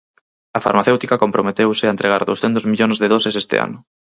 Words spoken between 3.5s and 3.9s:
ano.